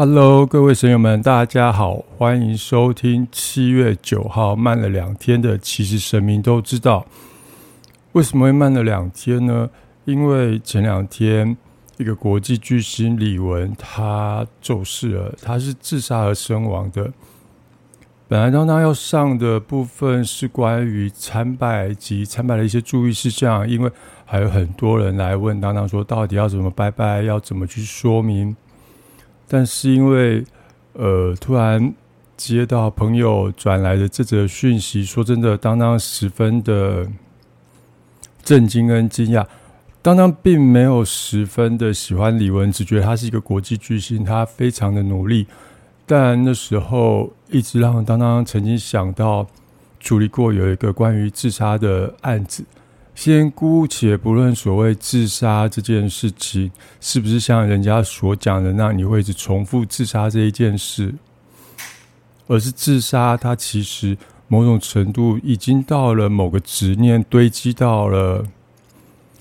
[0.00, 5.58] Hello，各位神友们，大家好，欢迎收听七月九号慢了两天的。
[5.58, 7.04] 其实神明都知道，
[8.12, 9.68] 为什么会慢了两天呢？
[10.04, 11.56] 因为前两天
[11.96, 17.12] 一个国际巨星李玟他走世了，他是自杀而身亡的。
[18.28, 23.90] 本来当当要上的部分是关于参拜及参拜的一些注意事项，因为
[24.24, 28.54] 还有很多人来问当当说，到底要怎么拜拜，要怎么去说明。
[29.48, 30.44] 但是因为
[30.92, 31.92] 呃，突然
[32.36, 37.06] 接到朋友转来的这则讯息，说真的，当当十分的
[38.44, 39.44] 震惊跟惊讶。
[40.00, 45.46] 当当并没有十分的喜欢李玟，只觉得他是一个国际巨星，他非常的努力。
[46.06, 49.46] 但那时候一直让当当曾经想到
[50.00, 52.64] 处理过有一个关于自杀的案子。
[53.20, 61.12] 先姑且不论所谓自杀这件事情是不是像人家所讲的那你会一直重复自杀这一件事，
[62.46, 64.16] 而是自杀，它其实
[64.46, 68.46] 某种程度已经到了某个执念堆积到了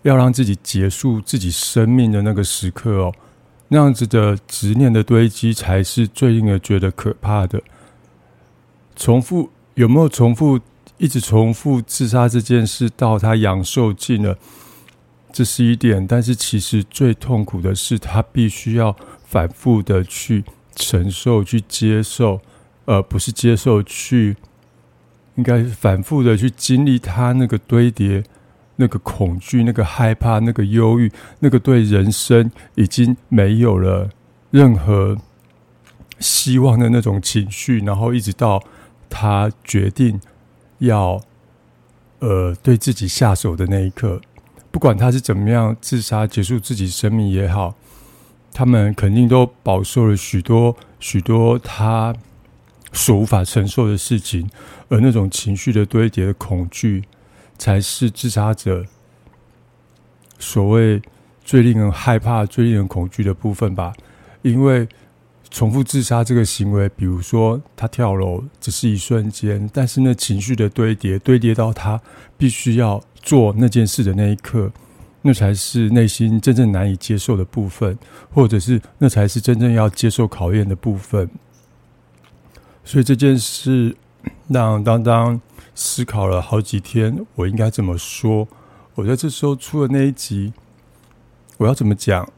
[0.00, 3.12] 要让自己结束自己生命的那个时刻哦。
[3.68, 7.62] 那样子的执念的堆积，才是最令人觉得可怕的。
[8.96, 10.58] 重复有没有重复？
[10.98, 14.36] 一直重复自杀这件事，到他阳寿尽了，
[15.32, 16.06] 这是一点。
[16.06, 22.40] 但是其实最痛苦的是，他必须要反复的去承受、去接受，
[22.84, 24.36] 而不是接受去，
[25.36, 28.22] 应该反复的去经历他那个堆叠。
[28.80, 31.10] 那个恐惧，那个害怕，那个忧郁，
[31.40, 34.08] 那个对人生已经没有了
[34.52, 35.18] 任何
[36.20, 38.62] 希望的那种情绪，然后一直到
[39.10, 40.20] 他决定
[40.78, 41.20] 要
[42.18, 44.20] 呃对自己下手的那一刻，
[44.70, 47.74] 不管他是怎么样自杀结束自己生命也好，
[48.52, 52.14] 他们肯定都饱受了许多许多他
[52.92, 54.48] 所无法承受的事情，
[54.88, 57.04] 而那种情绪的堆叠的恐惧。
[57.60, 58.84] 才是自杀者
[60.38, 61.02] 所谓
[61.44, 63.92] 最令人害怕、最令人恐惧的部分吧。
[64.42, 64.86] 因为
[65.50, 72.00] 重复自杀这个行为，比如说他跳楼，只是一瞬间，但是那情绪的堆叠，堆叠到他
[72.36, 74.70] 必须要做那件事的那一刻，
[75.22, 77.98] 那才是内心真正难以接受的部分，
[78.30, 81.30] 或者是那才是真正要接受考验的部分。
[82.84, 83.96] 所以这件事
[84.48, 85.40] 让当当。
[85.80, 88.48] 思考了好几天，我应该怎么说？
[88.96, 90.52] 我在这时候出了那一集，
[91.56, 92.28] 我要怎么讲？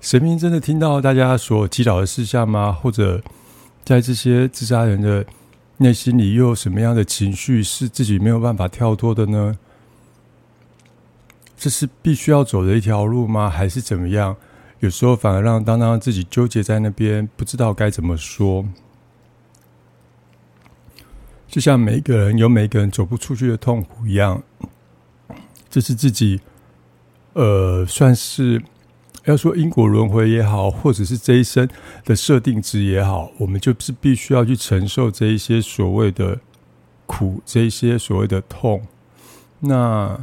[0.00, 2.72] 神明真的听到大家所祈祷的事项吗？
[2.72, 3.22] 或者
[3.84, 5.26] 在这些自杀人的
[5.78, 9.58] 内心里，又有什么样的情绪是自己没有办法跳脱的呢？
[11.56, 13.50] 这是必须要走的一条路吗？
[13.50, 14.36] 还是怎么样？
[14.78, 18.64] 有时候反而让当当自己纠结在那边，不知道该怎么说。
[21.48, 24.40] 就像每个人有每个人走不出去的痛苦一样，
[25.68, 26.40] 这是自己，
[27.32, 28.62] 呃，算是
[29.28, 31.68] 要说因果轮回也好，或者是这一生
[32.02, 36.38] 的设定值也好，我们就是必须要去承受这一些所谓的
[37.04, 38.86] 苦，这一些所谓的痛。
[39.60, 40.18] 那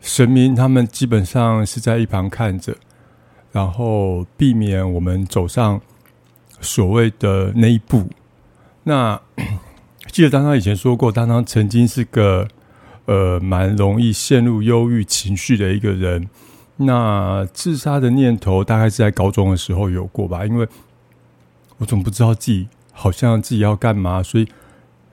[0.00, 2.76] 神明他们基本上是在一旁看着，
[3.50, 5.80] 然后避免我们走上
[6.60, 8.08] 所谓的那一步。
[8.84, 9.20] 那
[10.12, 12.46] 记得当当以前说过，当当曾经是个
[13.06, 16.28] 呃蛮容易陷入忧郁情绪的一个人。
[16.76, 20.68] 那自杀的念头大概是在高中的时候有过吧，因为
[21.78, 24.46] 我总不知道自己好像自己要干嘛，所以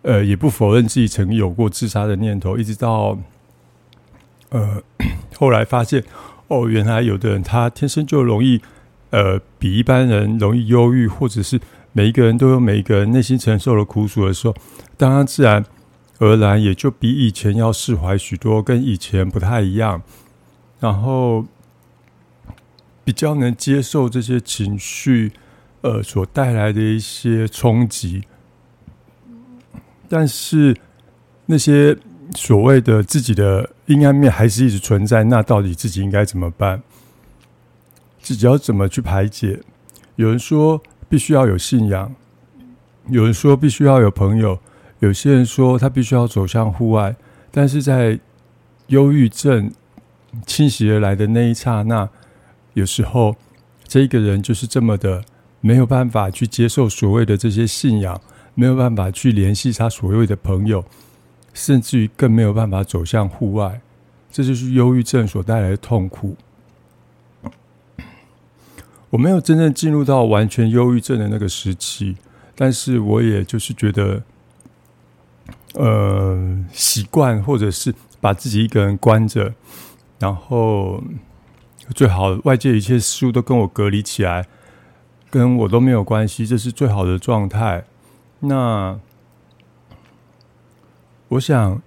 [0.02, 2.58] 呃也不否认自己曾有过自杀的念头。
[2.58, 3.18] 一直到
[4.50, 4.82] 呃
[5.38, 6.04] 后来发现，
[6.48, 8.62] 哦，原来有的人他天生就容易
[9.12, 11.60] 呃比一般人容易忧郁，或者是。
[11.96, 14.56] 每一个人都有每一个人内心承受的苦楚的时候，
[14.98, 15.64] 当然自然
[16.18, 20.02] 而然也就比以前要释怀许多，跟以前不太一样，
[20.80, 21.46] 然后
[23.04, 25.32] 比较能接受这些情绪，
[25.82, 28.24] 呃，所带来的一些冲击。
[30.08, 30.76] 但是
[31.46, 31.98] 那些
[32.36, 36.82] 所谓的自己的阴暗面还是一直存在，那到底自己应该怎么办？
[38.22, 39.60] 自己要怎么去排解？
[40.16, 40.82] 有人说。
[41.10, 42.16] 必须要有信仰，
[43.10, 44.58] 有人说必须要有朋友，
[44.98, 47.16] 有些人说他必须要走向户外。
[47.52, 48.20] 但是在
[48.88, 49.72] 忧郁症
[50.48, 52.10] 侵袭而来的那一刹那，
[52.74, 53.36] 有时候
[53.88, 55.24] 这一个人就是这么的
[55.62, 58.20] 没有办法去接受所谓的这些信仰，
[58.56, 60.84] 没有办法去联系他所谓的朋友，
[61.54, 63.82] 甚至于更没有办法走向户外。
[64.32, 66.36] 这就是忧郁症所带来的痛苦。
[69.12, 72.18] 我没有真正进入到完全忧郁症的那个时期，
[72.56, 74.24] 但是我也就是觉得，
[75.76, 79.54] 呃，习惯或者是把自己一个人关着，
[80.18, 81.04] 然后
[81.94, 84.48] 最好外界一切事物都跟我隔离起来，
[85.30, 87.86] 跟我都没有关系，这是最好的状态。
[88.40, 89.00] 那
[91.30, 91.82] 我想，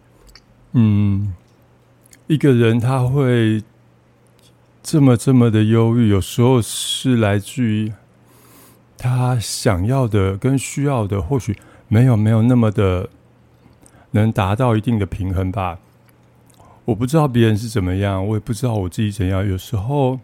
[0.72, 1.34] 嗯，
[2.26, 3.62] 一个人他会。
[4.88, 7.92] 这么这么的忧郁，有时候是来自于
[8.96, 11.58] 他想要的跟需要的，或许
[11.88, 13.10] 没有没有那么的
[14.12, 15.80] 能达到一定的平衡吧。
[16.86, 19.46] 我不知道别人是怎么样，我也不知道我自己怎样。
[19.46, 20.18] 有时候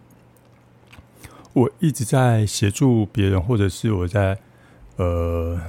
[1.53, 4.39] 我一直在协助别人，或者是我在
[4.97, 5.61] 呃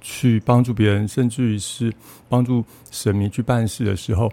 [0.00, 1.94] 去帮助别人，甚至于是
[2.28, 4.30] 帮助神明去办事的时候。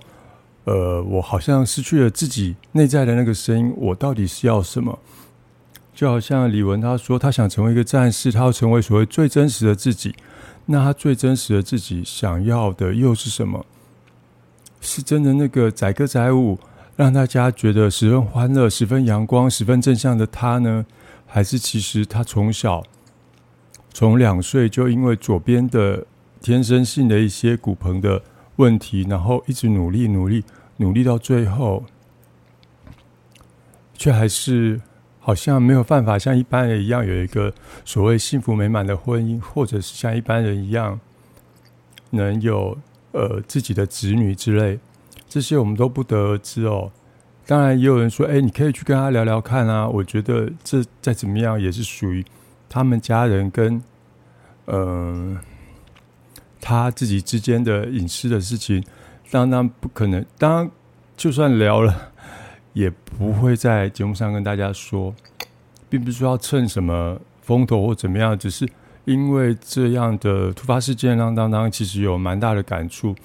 [0.65, 3.73] 呃，我好像失去了自己内在的那个声音。
[3.77, 5.00] 我到底是要什么？
[5.95, 10.15] 就好像李文他说，他想成为一个战士，他要成为所谓最真实的自己。
[10.65, 13.65] 那他最真实的自己想要的又是什么？
[14.81, 16.57] 是真的那个载歌载舞，
[16.95, 20.85] 让大家觉得十分欢乐、十分阳光、十分正向的他呢？
[21.25, 22.83] 还是其实他从小
[23.93, 26.05] 从两岁就因为左边的
[26.41, 28.21] 天生性的一些骨盆的？
[28.55, 30.43] 问题，然后一直努力努力
[30.75, 31.85] 努力到最后，
[33.93, 34.81] 却还是
[35.17, 37.53] 好像没有办法像一般人一样有一个
[37.85, 40.99] 所谓幸福美满的婚姻，或者是像一般人一样
[42.09, 42.77] 能有
[43.11, 44.79] 呃自己的子女之类，
[45.27, 46.91] 这些我们都不得而知哦。
[47.45, 52.25] 当然，也有人说：“哎，你可以去跟他聊聊看啊。”我觉得这再怎么样也是属于
[52.67, 53.81] 他们家人跟
[54.67, 55.38] 嗯。
[56.61, 58.83] 他自己之间的隐私的事情，
[59.31, 60.23] 当然不可能。
[60.38, 60.69] 当然，
[61.15, 62.12] 就算聊了，
[62.73, 65.15] 也不会在节目上跟大家说，
[65.89, 68.67] 并不是说要蹭什么风头或怎么样，只是
[69.09, 73.15] 因为这样的突发事件让当当其实有蛮大的感触。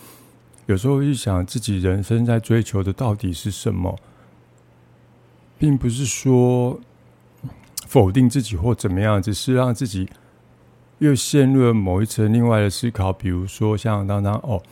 [0.64, 3.98] 有时候一想，自己人生在追求的到底是什么，
[5.58, 6.80] 并不是说
[7.86, 10.08] 否定自己或怎么样，只是让自己。
[10.98, 14.62] 又陷入了某一层另外的思考，比如说像当当哦，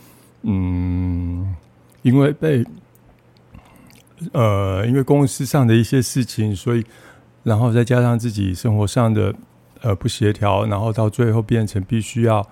[0.43, 1.53] 嗯，
[2.01, 2.65] 因为被
[4.31, 6.83] 呃，因为公司上的一些事情，所以
[7.43, 9.35] 然后再加上自己生活上的
[9.83, 12.45] 呃不协调，然后到最后变成必须要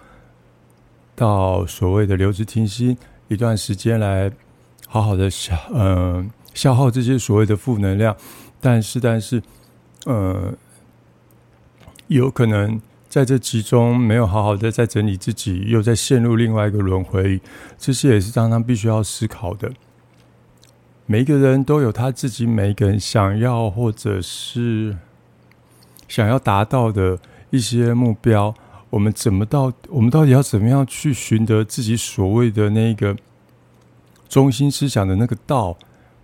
[1.15, 2.95] 到所谓的留职停薪
[3.27, 4.31] 一段时间来
[4.87, 8.15] 好好的消嗯消耗这些所谓的负能量，
[8.59, 9.41] 但是但是
[10.05, 10.53] 呃
[12.05, 12.79] 有可能。
[13.11, 17.41] 在这其中没有好好的在整理自己，又在陷入另外一个轮回，
[17.77, 19.69] 这些也是常常必须要思考的。
[21.07, 24.95] 每一个人都有他自己每一个人想要或者是
[26.11, 27.17] 想要达到的
[27.51, 28.53] 一些目标。
[28.89, 29.71] 我们怎么到？
[29.87, 33.15] 我们到底要怎么样去寻得自己所谓的那个
[34.27, 35.77] 中心思想的那个道？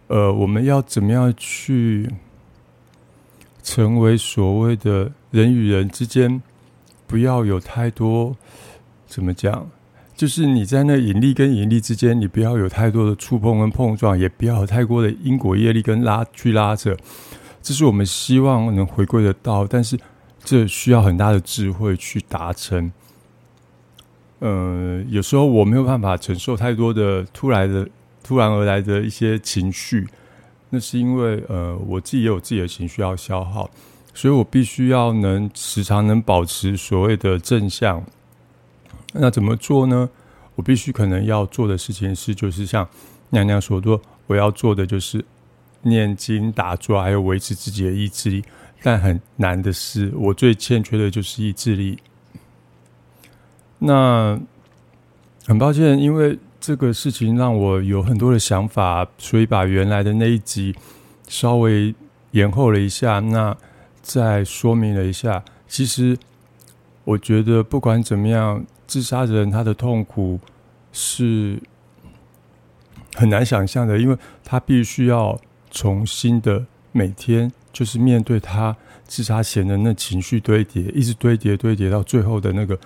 [0.07, 2.09] 呃，我们要怎么样去
[3.63, 6.41] 成为所谓的人与人之间？
[7.07, 8.35] 不要有太多，
[9.07, 9.69] 怎么讲？
[10.17, 16.93] 就是你在那引力跟引力之间，你不要有太多的触碰跟碰撞，也不要有太多的因果业力跟拉去拉扯。
[17.67, 19.99] 这是我们希望能回归的道，但是
[20.41, 22.89] 这需要很大的智慧去达成。
[24.39, 27.85] 呃，有时候我没有办法承受太多的突然的、
[28.23, 30.07] 突然而来的一些情绪，
[30.69, 33.69] 那是因为呃，我自己也有自己的情绪要消耗。
[34.13, 38.01] 所以我必须要能时常能保持所谓的正向。
[39.11, 40.09] 那怎么做呢？
[40.55, 42.87] 我必须可能要做的事情是，就是像
[43.31, 45.25] 娘娘所说，我要做的就是
[45.87, 48.43] 念经、打坐，还有维持自己的意志力。
[48.83, 51.97] 但很难的是，我最欠缺的就是意志力。
[53.79, 54.39] 那
[55.45, 60.75] 很抱歉，因为这个事情让我有很多的想法，所以把原来的那一集
[61.27, 61.93] 稍微
[62.31, 63.19] 延后了一下。
[63.19, 63.55] 那
[64.01, 66.17] 再说明了一下，其实
[67.03, 70.39] 我觉得不管怎么样，自杀的人他的痛苦
[70.91, 71.61] 是
[73.15, 75.39] 很难想象的，因为他必须要
[75.71, 82.77] 重新的每天就是面对他自杀前的那情绪堆叠，一直堆叠堆叠到最后的那个，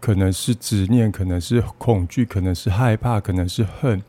[0.00, 4.02] 可能是执念，可能是恐惧，可能是害怕，可能是恨，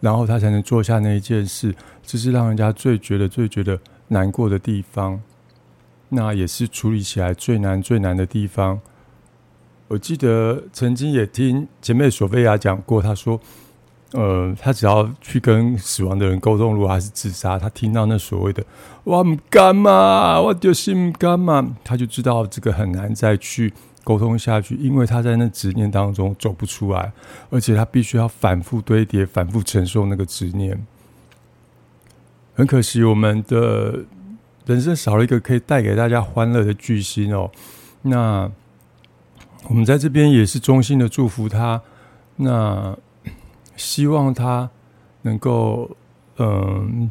[0.00, 5.20] 然后他才能做下那一件事，这是让人家最觉得最觉得难过的地方。
[6.08, 8.80] 那也是处理起来最难最难的地方。
[9.88, 13.38] 我记得曾经也听前辈索菲亚讲过，他说
[14.12, 18.64] 呃，他只要去跟死亡的人沟通，如果他是自杀，他听到那所谓的
[19.04, 23.70] “我唔干嘛，我就是唔干嘛”，他就知道这个很难再去
[24.04, 27.12] 沟通下去，因为他在那执念当中走不出来，
[27.50, 30.86] 而且他必须要反复堆叠、反复承受那个执念。
[32.54, 34.06] 很可惜，我们的
[34.64, 37.50] 人生少了一个可以带给大家欢乐的巨星哦。
[38.00, 38.50] 那
[39.68, 41.82] 我们在这边也是衷心的祝福他。
[42.36, 42.96] 那。
[43.78, 44.68] 希望他
[45.22, 45.96] 能够，
[46.36, 47.10] 嗯，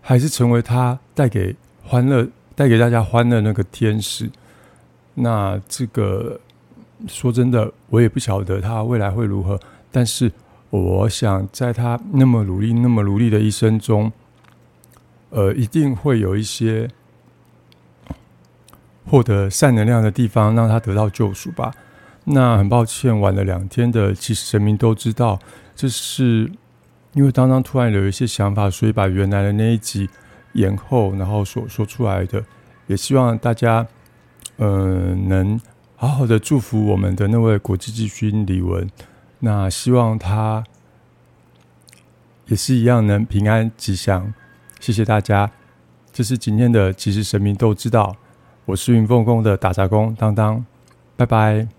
[0.00, 4.30] 还是成为他带给欢乐、带给大家欢乐那个天使。
[5.14, 6.38] 那这个
[7.08, 9.58] 说真的，我也不晓得他未来会如何。
[9.90, 10.30] 但是，
[10.70, 14.12] 我想在他那么努力、那么努力的一生中，
[15.30, 16.88] 呃，一定会有一些
[19.06, 21.74] 获得善能量的地方，让他得到救赎吧。
[22.30, 25.38] 那很抱歉，晚了两天的，其实神明都知道，
[25.74, 26.50] 这是
[27.14, 30.08] 因为当当突然有一些想法，所以把原来的那一集
[30.52, 32.44] 延后，然后所说出来的。
[32.86, 33.86] 也希望大家，
[34.58, 35.60] 嗯，能
[35.96, 38.88] 好好的祝福我们的那位国际巨星李文。
[39.40, 40.64] 那希望他
[42.46, 44.32] 也是一样能平安吉祥。
[44.80, 45.50] 谢谢大家，
[46.12, 48.16] 这是今天的，其实神明都知道。
[48.64, 50.64] 我是云凤宫的打杂工当当，
[51.16, 51.77] 拜拜。